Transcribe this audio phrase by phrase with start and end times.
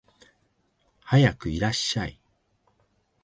[1.01, 2.19] はやくいらっしゃい